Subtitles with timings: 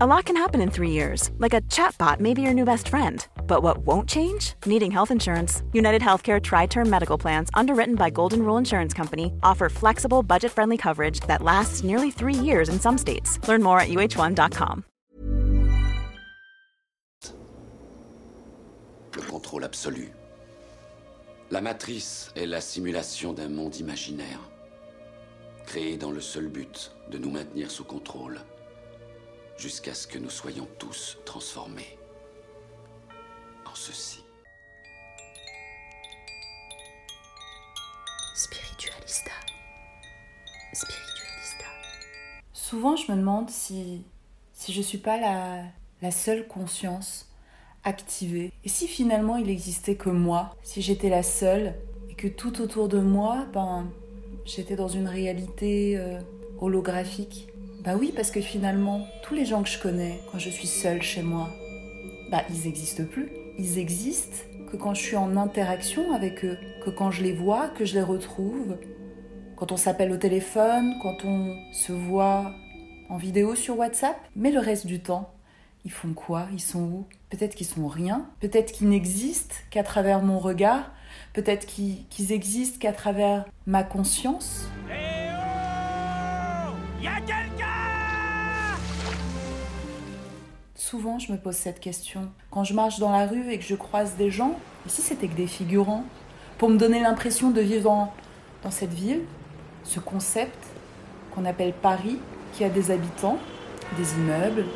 [0.00, 2.88] A lot can happen in three years, like a chatbot may be your new best
[2.88, 3.24] friend.
[3.46, 4.54] But what won't change?
[4.66, 5.62] Needing health insurance.
[5.72, 10.50] United Healthcare Tri Term Medical Plans, underwritten by Golden Rule Insurance Company, offer flexible, budget
[10.50, 13.38] friendly coverage that lasts nearly three years in some states.
[13.46, 14.84] Learn more at uh1.com.
[19.14, 20.10] Le contrôle absolu.
[21.52, 24.40] La matrice est la simulation d'un monde imaginaire,
[25.66, 28.40] créé dans le seul but de nous maintenir sous contrôle,
[29.56, 31.98] jusqu'à ce que nous soyons tous transformés
[33.66, 34.24] en ceci.
[38.34, 39.30] Spiritualista.
[40.72, 41.64] Spiritualista.
[42.52, 44.04] Souvent, je me demande si,
[44.52, 45.62] si je suis pas la,
[46.02, 47.28] la seule conscience
[47.84, 48.52] activée.
[48.64, 51.74] Et si finalement il existait que moi, si j'étais la seule
[52.10, 53.90] et que tout autour de moi, ben,
[54.44, 56.18] j'étais dans une réalité euh,
[56.58, 57.48] holographique?
[57.84, 61.02] Bah oui, parce que finalement, tous les gens que je connais, quand je suis seule
[61.02, 61.50] chez moi,
[62.30, 63.28] bah ils n'existent plus.
[63.58, 64.38] Ils existent
[64.72, 67.92] que quand je suis en interaction avec eux, que quand je les vois, que je
[67.92, 68.78] les retrouve,
[69.56, 72.54] quand on s'appelle au téléphone, quand on se voit
[73.10, 74.16] en vidéo sur WhatsApp.
[74.34, 75.30] Mais le reste du temps,
[75.84, 76.46] ils font quoi?
[76.54, 77.06] Ils sont où?
[77.28, 80.90] Peut-être qu'ils sont rien, peut-être qu'ils n'existent qu'à travers mon regard,
[81.34, 84.68] peut-être qu'ils existent qu'à travers ma conscience.
[90.86, 92.30] Souvent, je me pose cette question.
[92.50, 95.28] Quand je marche dans la rue et que je croise des gens, et si c'était
[95.28, 96.04] que des figurants,
[96.58, 98.12] pour me donner l'impression de vivre dans,
[98.62, 99.22] dans cette ville,
[99.82, 100.58] ce concept
[101.34, 102.18] qu'on appelle Paris,
[102.52, 103.38] qui a des habitants,
[103.96, 104.66] des immeubles,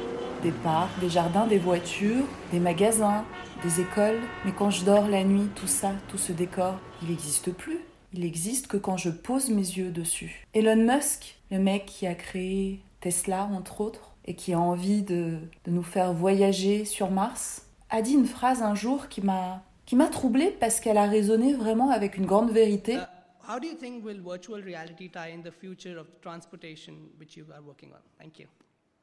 [0.43, 3.27] des parcs, des jardins, des voitures, des magasins,
[3.63, 4.21] des écoles.
[4.47, 7.81] Mais quand je dors la nuit, tout ça, tout ce décor, il n'existe plus.
[8.15, 10.47] Il existe que quand je pose mes yeux dessus.
[10.55, 15.39] Elon Musk, le mec qui a créé Tesla, entre autres, et qui a envie de,
[15.65, 19.97] de nous faire voyager sur Mars, a dit une phrase un jour qui m'a qui
[19.97, 22.97] m'a troublée parce qu'elle a résonné vraiment avec une grande vérité.
[22.97, 23.07] Uh,
[23.49, 27.47] how do you think will virtual reality tie in the future of transportation which you
[27.55, 28.01] are working on?
[28.19, 28.49] Thank you.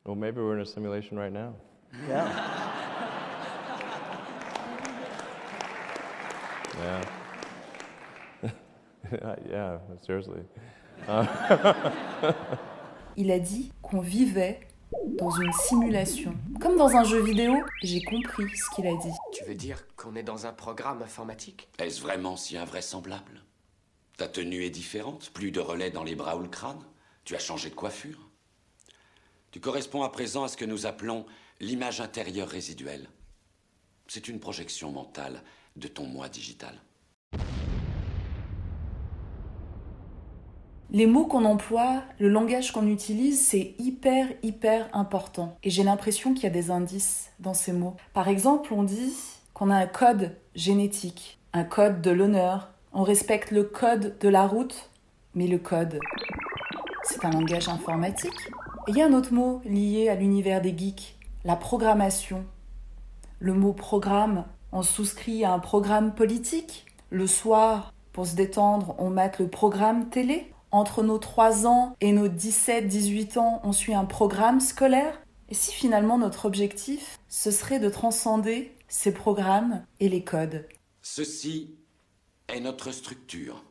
[0.05, 1.55] Well, maybe we're in a simulation right now.
[2.07, 2.27] Yeah.
[6.77, 7.01] Yeah.
[9.49, 10.41] yeah, seriously.
[13.17, 14.59] Il a dit qu'on vivait
[15.17, 19.13] dans une simulation, comme dans un jeu vidéo, j'ai compris ce qu'il a dit.
[19.33, 21.69] Tu veux dire qu'on est dans un programme informatique?
[21.79, 23.43] Est-ce vraiment si invraisemblable?
[24.17, 26.83] Ta tenue est différente, plus de relais dans les bras ou le crâne?
[27.23, 28.29] Tu as changé de coiffure?
[29.51, 31.25] Tu corresponds à présent à ce que nous appelons
[31.59, 33.09] l'image intérieure résiduelle.
[34.07, 35.43] C'est une projection mentale
[35.75, 36.79] de ton moi digital.
[40.95, 45.57] Les mots qu'on emploie, le langage qu'on utilise, c'est hyper, hyper important.
[45.61, 47.97] Et j'ai l'impression qu'il y a des indices dans ces mots.
[48.13, 49.13] Par exemple, on dit
[49.53, 52.71] qu'on a un code génétique, un code de l'honneur.
[52.93, 54.89] On respecte le code de la route,
[55.33, 55.99] mais le code,
[57.03, 58.47] c'est un langage informatique.
[58.87, 62.45] Et il y a un autre mot lié à l'univers des geeks, la programmation.
[63.39, 66.85] Le mot programme, on souscrit à un programme politique.
[67.09, 70.53] Le soir, pour se détendre, on mate le programme télé.
[70.75, 75.21] Entre nos 3 ans et nos 17-18 ans, on suit un programme scolaire.
[75.47, 80.67] Et si finalement notre objectif, ce serait de transcender ces programmes et les codes?
[81.01, 81.77] Ceci
[82.49, 83.63] est notre structure.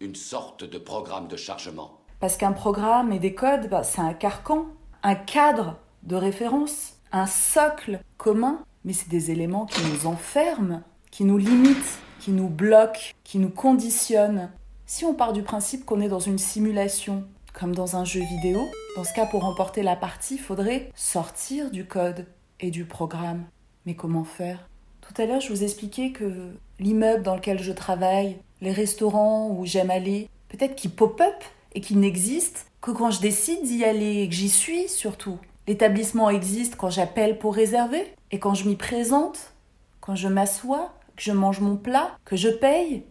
[0.00, 1.98] Une sorte de programme de chargement.
[2.20, 4.66] Parce qu'un programme et des codes, bah, c'est un carcan,
[5.02, 11.24] un cadre de référence, un socle commun, mais c'est des éléments qui nous enferment, qui
[11.24, 14.52] nous limitent, qui nous bloquent, qui nous conditionnent.
[14.92, 17.22] Si on part du principe qu'on est dans une simulation,
[17.52, 18.58] comme dans un jeu vidéo,
[18.96, 22.26] dans ce cas, pour remporter la partie, il faudrait sortir du code
[22.58, 23.44] et du programme.
[23.86, 24.68] Mais comment faire?
[25.00, 29.64] Tout à l'heure, je vous expliquais que l'immeuble dans lequel je travaille, les restaurants où
[29.64, 34.28] j'aime aller, peut-être qu'ils pop-up et qu'ils n'existent que quand je décide d'y aller et
[34.28, 35.38] que j'y suis surtout.
[35.68, 39.52] L'établissement existe quand j'appelle pour réserver et quand je m'y présente,
[40.00, 43.04] quand je m'assois, que je mange mon plat, que je paye.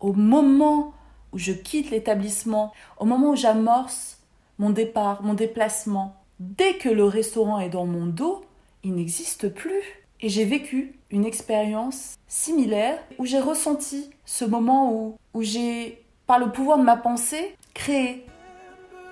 [0.00, 0.92] Au moment
[1.32, 4.18] où je quitte l'établissement, au moment où j'amorce
[4.58, 8.44] mon départ, mon déplacement, dès que le restaurant est dans mon dos,
[8.84, 9.82] il n'existe plus.
[10.20, 16.38] Et j'ai vécu une expérience similaire où j'ai ressenti ce moment où, où j'ai, par
[16.38, 18.26] le pouvoir de ma pensée, créé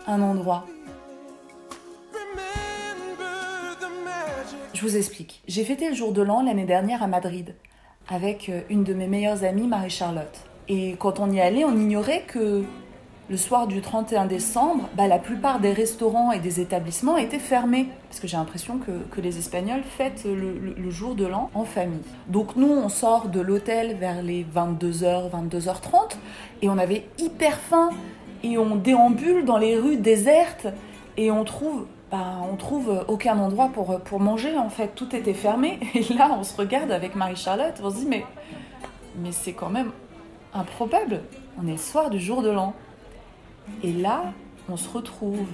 [0.07, 0.67] un endroit.
[4.75, 5.43] Je vous explique.
[5.49, 7.55] J'ai fêté le jour de l'an l'année dernière à Madrid
[8.09, 10.45] avec euh, une de mes meilleures amies, Marie-Charlotte.
[10.69, 12.65] Et quand on y allait, on ignorait que
[13.29, 17.89] le soir du 31 décembre, bah, la plupart des restaurants et des établissements étaient fermés.
[18.09, 22.03] Parce que j'ai l'impression que, les Espagnols fêtent le, le jour de l'an en famille.
[22.29, 26.17] Donc nous, on sort de l'hôtel vers les 22h, 22h30,
[26.63, 27.91] et on avait hyper faim,
[28.45, 30.69] et on déambule dans les rues désertes,
[31.17, 35.35] et on trouve bah, on trouve aucun endroit pour, pour manger en fait, tout était
[35.35, 35.81] fermé.
[35.95, 38.25] Et là, on se regarde avec Marie-Charlotte, on se dit mais,
[39.19, 39.91] mais c'est quand même
[40.55, 41.23] improbable.
[41.59, 42.75] On est le soir du jour de l'an.
[43.83, 44.33] Et là,
[44.69, 45.49] on se retrouve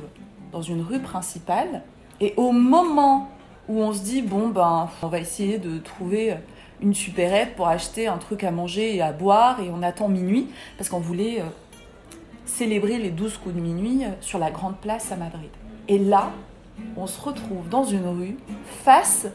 [0.53, 1.83] dans une rue principale.
[2.21, 3.31] Et au moment
[3.69, 6.37] où on se dit, bon, ben, on va essayer de trouver
[6.83, 10.49] une supérette pour acheter un truc à manger et à boire, et on attend minuit,
[10.77, 11.45] parce qu'on voulait euh,
[12.45, 15.51] célébrer les 12 coups de minuit euh, sur la grande place à Madrid.
[15.89, 16.33] Et là,
[16.97, 18.37] on se retrouve dans une rue
[18.85, 19.27] face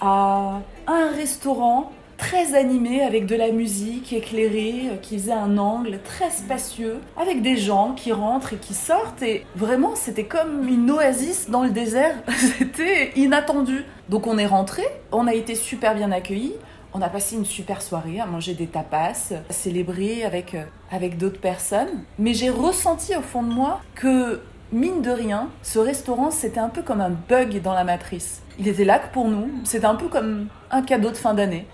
[0.00, 6.00] à un restaurant très animé avec de la musique éclairée euh, qui faisait un angle
[6.04, 10.90] très spacieux avec des gens qui rentrent et qui sortent et vraiment c'était comme une
[10.90, 14.82] oasis dans le désert c'était inattendu donc on est rentré
[15.12, 16.52] on a été super bien accueillis
[16.92, 21.18] on a passé une super soirée à manger des tapas, à célébrer avec, euh, avec
[21.18, 22.02] d'autres personnes.
[22.18, 24.40] Mais j'ai ressenti au fond de moi que
[24.72, 28.42] mine de rien, ce restaurant, c'était un peu comme un bug dans la matrice.
[28.58, 31.64] Il était là que pour nous, c'était un peu comme un cadeau de fin d'année.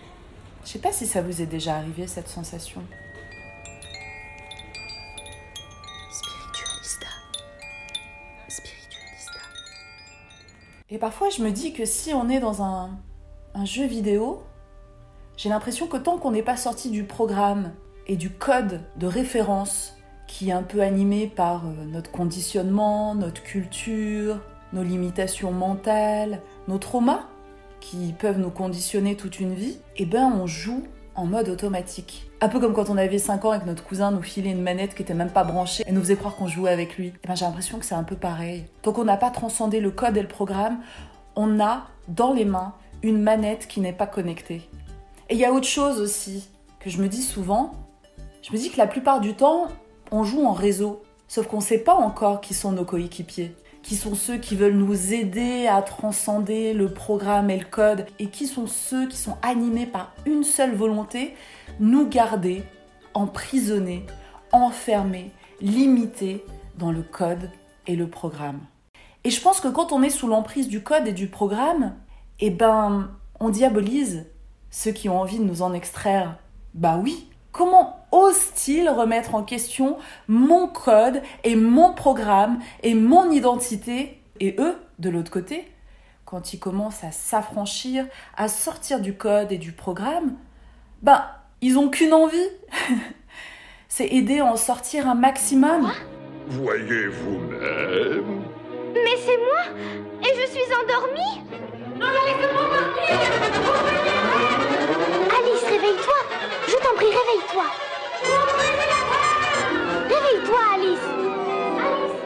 [0.66, 2.82] Je sais pas si ça vous est déjà arrivé, cette sensation.
[6.10, 7.06] Spiritualista.
[8.48, 9.40] Spiritualista.
[10.90, 12.98] Et parfois, je me dis que si on est dans un,
[13.54, 14.42] un jeu vidéo,
[15.36, 17.72] j'ai l'impression que tant qu'on n'est pas sorti du programme
[18.08, 19.94] et du code de référence
[20.26, 24.40] qui est un peu animé par euh, notre conditionnement, notre culture,
[24.72, 27.28] nos limitations mentales, nos traumas
[27.90, 30.82] qui peuvent nous conditionner toute une vie, eh ben on joue
[31.14, 32.28] en mode automatique.
[32.40, 34.60] Un peu comme quand on avait 5 ans et que notre cousin nous filait une
[34.62, 37.12] manette qui était même pas branchée et nous faisait croire qu'on jouait avec lui.
[37.14, 38.64] Eh ben j'ai l'impression que c'est un peu pareil.
[38.82, 40.80] Tant qu'on n'a pas transcendé le code et le programme,
[41.36, 44.68] on a dans les mains une manette qui n'est pas connectée.
[45.30, 46.48] Et il y a autre chose aussi
[46.80, 47.72] que je me dis souvent.
[48.42, 49.68] Je me dis que la plupart du temps,
[50.10, 53.54] on joue en réseau, sauf qu'on ne sait pas encore qui sont nos coéquipiers,
[53.86, 58.26] qui sont ceux qui veulent nous aider à transcender le programme et le code, et
[58.26, 61.34] qui sont ceux qui sont animés par une seule volonté,
[61.78, 62.64] nous garder
[63.14, 64.04] emprisonnés,
[64.50, 65.30] enfermés,
[65.60, 66.44] limités
[66.76, 67.48] dans le code
[67.86, 68.58] et le programme.
[69.22, 71.94] Et je pense que quand on est sous l'emprise du code et du programme,
[72.40, 74.26] eh ben, on diabolise
[74.70, 76.38] ceux qui ont envie de nous en extraire.
[76.74, 79.96] Bah oui, Comment ose-t-il remettre en question
[80.28, 85.64] mon code et mon programme et mon identité Et eux, de l'autre côté,
[86.26, 88.04] quand ils commencent à s'affranchir,
[88.36, 90.34] à sortir du code et du programme,
[91.00, 91.24] ben,
[91.62, 92.50] ils ont qu'une envie.
[93.88, 95.90] C'est aider à en sortir un maximum.
[96.48, 98.42] Voyez vous-même.
[98.92, 99.62] Mais c'est moi
[100.20, 101.65] Et je suis endormie
[107.36, 107.64] réveille-toi.
[110.08, 110.98] Réveille-toi, Alice.
[111.78, 112.16] Alice,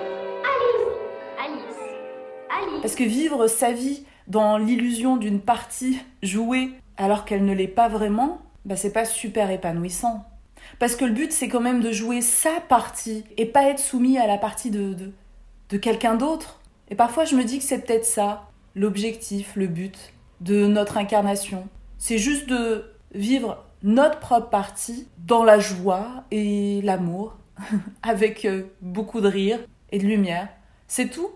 [1.38, 1.76] Alice,
[2.48, 7.66] Alice, Parce que vivre sa vie dans l'illusion d'une partie jouée alors qu'elle ne l'est
[7.66, 10.24] pas vraiment, bah c'est pas super épanouissant.
[10.78, 14.18] Parce que le but, c'est quand même de jouer sa partie et pas être soumis
[14.18, 15.12] à la partie de, de,
[15.70, 16.60] de quelqu'un d'autre.
[16.90, 21.66] Et parfois, je me dis que c'est peut-être ça, l'objectif, le but de notre incarnation.
[21.98, 27.36] C'est juste de vivre notre propre partie dans la joie et l'amour,
[28.02, 29.58] avec euh, beaucoup de rire
[29.92, 30.48] et de lumière.
[30.88, 31.30] C'est tout.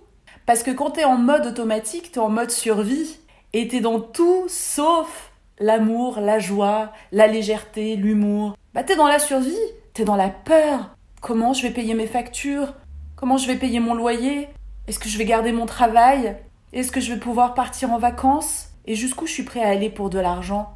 [0.46, 3.18] Parce que quand t'es en mode automatique, t'es en mode survie,
[3.52, 8.56] et t'es dans tout sauf l'amour, la joie, la légèreté, l'humour.
[8.74, 9.56] Bah t'es dans la survie,
[9.94, 10.96] T'es dans la peur.
[11.20, 12.74] Comment je vais payer mes factures?
[13.14, 14.48] Comment je vais payer mon loyer?
[14.88, 16.36] Est-ce que je vais garder mon travail?
[16.72, 18.70] Est-ce que je vais pouvoir partir en vacances?
[18.86, 20.74] Et jusqu'où je suis prêt à aller pour de l'argent?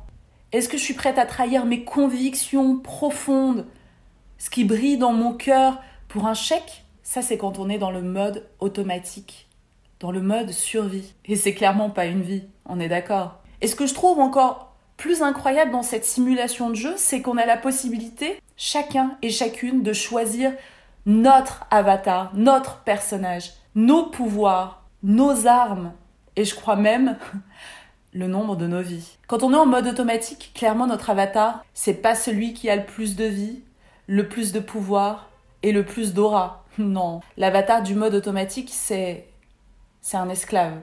[0.51, 3.67] Est-ce que je suis prête à trahir mes convictions profondes
[4.39, 5.79] Ce qui brille dans mon cœur
[6.09, 6.85] pour un chèque?
[7.03, 9.49] Ça, c'est quand on est dans le mode automatique,
[10.01, 11.13] dans le mode survie.
[11.27, 13.43] Et c'est clairement pas une vie, on est d'accord.
[13.61, 17.37] Et ce que je trouve encore plus incroyable dans cette simulation de jeu, c'est qu'on
[17.37, 20.53] a la possibilité, chacun et chacune, de choisir
[21.05, 25.93] notre avatar, notre personnage, nos pouvoirs, nos armes,
[26.37, 27.19] et je crois même
[28.13, 29.19] le nombre de nos vies.
[29.27, 32.85] Quand on est en mode automatique, clairement notre avatar, c'est pas celui qui a le
[32.85, 33.63] plus de vie,
[34.07, 35.31] le plus de pouvoir
[35.63, 36.65] et le plus d'aura.
[36.79, 39.27] Non, l'avatar du mode automatique, c'est
[40.01, 40.81] c'est un esclave.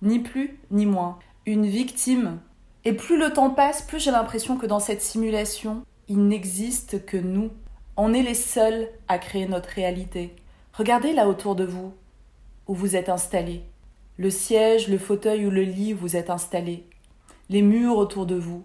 [0.00, 2.38] Ni plus ni moins, une victime.
[2.84, 7.16] Et plus le temps passe, plus j'ai l'impression que dans cette simulation, il n'existe que
[7.16, 7.50] nous,
[7.96, 10.36] on est les seuls à créer notre réalité.
[10.72, 11.92] Regardez là autour de vous,
[12.68, 13.64] où vous êtes installés.
[14.18, 16.84] Le siège, le fauteuil ou le lit où vous êtes installés.
[17.50, 18.64] Les murs autour de vous.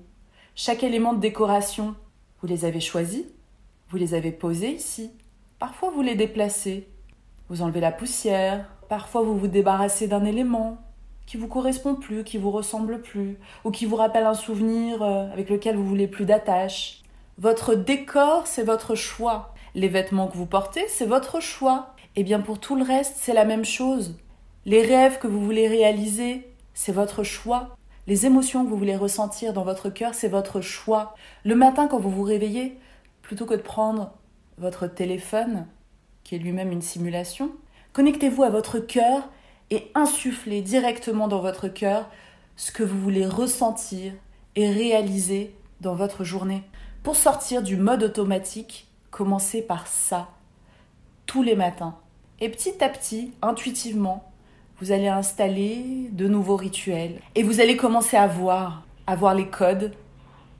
[0.55, 1.93] Chaque élément de décoration,
[2.41, 3.23] vous les avez choisis,
[3.89, 5.11] vous les avez posés ici.
[5.59, 6.87] Parfois vous les déplacez.
[7.49, 10.79] Vous enlevez la poussière, parfois vous vous débarrassez d'un élément
[11.27, 15.31] qui vous correspond plus, qui vous ressemble plus, ou qui vous rappelle un souvenir euh,
[15.31, 17.03] avec lequel vous voulez plus d'attache.
[17.37, 19.53] Votre décor, c'est votre choix.
[19.75, 21.93] Les vêtements que vous portez, c'est votre choix.
[22.15, 24.15] Et eh bien pour tout le reste, c'est la même chose.
[24.65, 27.75] Les rêves que vous voulez réaliser, c'est votre choix.
[28.07, 31.15] Les émotions que vous voulez ressentir dans votre cœur, c'est votre choix.
[31.43, 32.77] Le matin, quand vous vous réveillez,
[33.21, 34.13] plutôt que de prendre
[34.57, 35.67] votre téléphone,
[36.23, 37.51] qui est lui-même une simulation,
[37.91, 39.29] connectez-vous à votre cœur
[39.69, 42.09] et insufflez directement dans votre cœur
[42.55, 44.13] ce que vous voulez ressentir
[44.55, 46.63] et réaliser dans votre journée.
[47.03, 50.29] Pour sortir du mode automatique, commencez par ça,
[51.25, 51.97] tous les matins.
[52.39, 54.31] Et petit à petit, intuitivement,
[54.79, 57.21] vous allez installer de nouveaux rituels.
[57.35, 59.93] Et vous allez commencer à voir, à voir les codes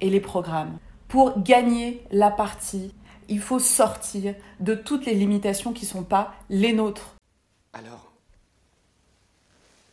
[0.01, 0.77] et les programmes.
[1.07, 2.93] Pour gagner la partie,
[3.29, 7.15] il faut sortir de toutes les limitations qui ne sont pas les nôtres.
[7.73, 8.13] Alors,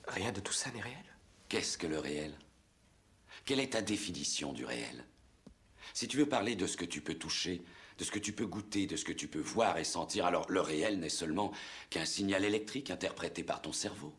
[0.08, 0.96] rien de tout ça n'est réel?
[1.48, 2.32] Qu'est-ce que le réel?
[3.44, 5.04] Quelle est ta définition du réel?
[5.94, 7.62] Si tu veux parler de ce que tu peux toucher,
[8.00, 10.46] de ce que tu peux goûter, de ce que tu peux voir et sentir, alors
[10.48, 11.52] le réel n'est seulement
[11.90, 14.12] qu'un signal électrique interprété par ton cerveau.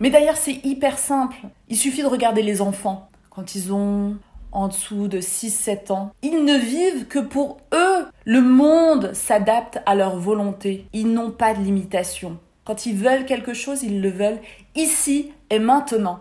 [0.00, 1.36] Mais d'ailleurs, c'est hyper simple.
[1.68, 3.10] Il suffit de regarder les enfants.
[3.28, 4.16] Quand ils ont
[4.52, 8.06] en dessous de 6-7 ans, ils ne vivent que pour eux.
[8.24, 10.86] Le monde s'adapte à leur volonté.
[10.94, 12.38] Ils n'ont pas de limitation.
[12.64, 14.40] Quand ils veulent quelque chose, ils le veulent
[14.74, 16.20] ici et maintenant.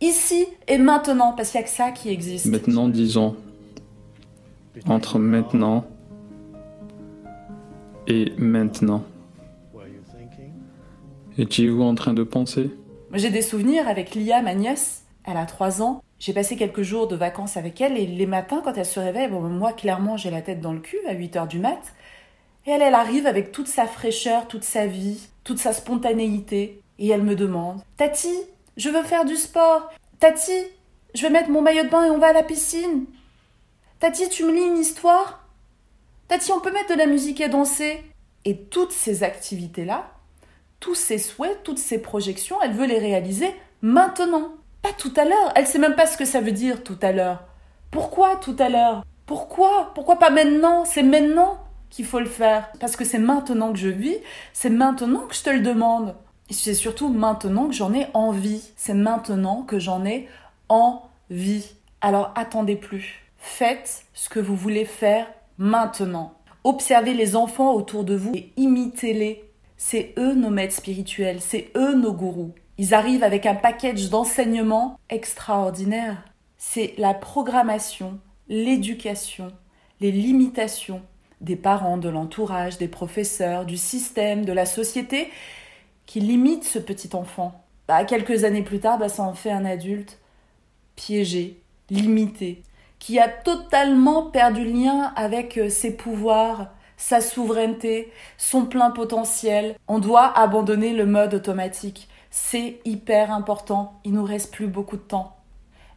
[0.00, 2.46] Ici et maintenant, parce qu'il n'y a que ça qui existe.
[2.46, 3.36] Maintenant, disons,
[4.88, 5.84] entre maintenant
[8.06, 9.04] et maintenant
[11.38, 12.70] Étiez-vous en train de penser?
[13.12, 15.04] J'ai des souvenirs avec Lia, ma nièce.
[15.24, 16.02] Elle a 3 ans.
[16.18, 19.28] J'ai passé quelques jours de vacances avec elle et les matins, quand elle se réveille,
[19.28, 21.92] bon, moi, clairement, j'ai la tête dans le cul à 8 heures du mat.
[22.66, 26.80] Et elle, elle arrive avec toute sa fraîcheur, toute sa vie, toute sa spontanéité.
[26.98, 28.34] Et elle me demande Tati,
[28.78, 29.90] je veux faire du sport.
[30.18, 30.52] Tati,
[31.14, 33.04] je vais mettre mon maillot de bain et on va à la piscine.
[34.00, 35.45] Tati, tu me lis une histoire?
[36.28, 38.02] Tati, on peut mettre de la musique et danser
[38.44, 40.10] Et toutes ces activités-là,
[40.80, 44.50] tous ces souhaits, toutes ces projections, elle veut les réaliser maintenant.
[44.82, 45.52] Pas tout à l'heure.
[45.54, 47.44] Elle sait même pas ce que ça veut dire tout à l'heure.
[47.92, 49.04] Pourquoi tout à l'heure?
[49.26, 49.92] Pourquoi?
[49.94, 50.84] Pourquoi pas maintenant?
[50.84, 51.58] C'est maintenant
[51.90, 52.72] qu'il faut le faire.
[52.80, 54.18] Parce que c'est maintenant que je vis,
[54.52, 56.16] c'est maintenant que je te le demande.
[56.50, 58.72] Et c'est surtout maintenant que j'en ai envie.
[58.76, 60.28] C'est maintenant que j'en ai
[60.68, 61.74] envie.
[62.00, 63.22] Alors attendez plus.
[63.38, 65.26] Faites ce que vous voulez faire
[65.58, 66.34] maintenant.
[66.64, 69.44] Observez les enfants autour de vous et imitez-les.
[69.76, 72.54] C'est eux nos maîtres spirituels, c'est eux nos gourous.
[72.78, 76.24] Ils arrivent avec un package d'enseignement extraordinaire.
[76.58, 79.52] C'est la programmation, l'éducation,
[80.00, 81.02] les limitations
[81.40, 85.28] des parents, de l'entourage, des professeurs, du système, de la société
[86.06, 87.64] qui limitent ce petit enfant.
[87.88, 90.18] Bah, quelques années plus tard, bah, ça en fait un adulte
[90.96, 91.60] piégé,
[91.90, 92.62] limité,
[92.98, 99.76] qui a totalement perdu le lien avec euh, ses pouvoirs, sa souveraineté, son plein potentiel.
[99.88, 102.08] On doit abandonner le mode automatique.
[102.30, 104.00] C'est hyper important.
[104.04, 105.36] Il nous reste plus beaucoup de temps.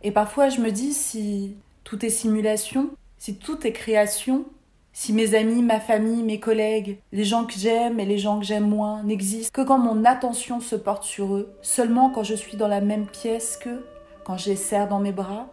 [0.01, 4.45] Et parfois, je me dis si tout est simulation, si tout est création,
[4.93, 8.45] si mes amis, ma famille, mes collègues, les gens que j'aime et les gens que
[8.45, 12.57] j'aime moins n'existent que quand mon attention se porte sur eux, seulement quand je suis
[12.57, 13.85] dans la même pièce qu'eux,
[14.25, 15.47] quand je les serre dans mes bras,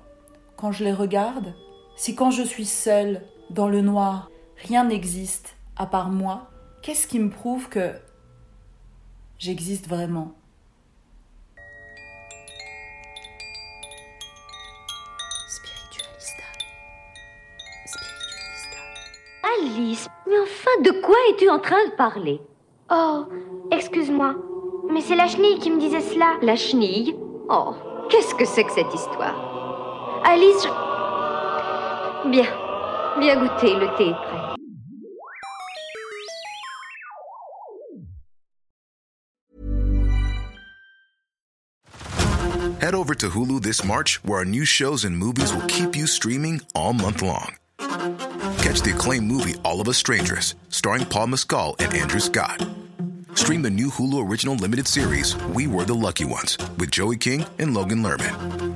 [0.56, 1.54] quand je les regarde,
[1.96, 6.50] si quand je suis seule, dans le noir, rien n'existe à part moi,
[6.82, 7.92] qu'est-ce qui me prouve que
[9.38, 10.32] j'existe vraiment?
[15.48, 16.42] Spiritualista.
[19.58, 22.40] Alice, mais enfin, de quoi es-tu en train de parler?
[22.90, 23.26] Oh,
[23.70, 24.36] excuse-moi,
[24.90, 26.38] mais c'est la chenille qui me disait cela.
[26.40, 27.14] La chenille?
[27.50, 27.74] Oh,
[28.08, 29.55] qu'est-ce que c'est que cette histoire?
[30.28, 30.66] Alice,
[32.32, 34.42] bien goûter, le thé est prêt.
[42.80, 46.08] Head over to Hulu this March, where our new shows and movies will keep you
[46.08, 47.54] streaming all month long.
[47.78, 52.66] Catch the acclaimed movie All of Us Strangers, starring Paul Mescal and Andrew Scott.
[53.34, 57.44] Stream the new Hulu original limited series We Were the Lucky Ones with Joey King
[57.60, 58.75] and Logan Lerman.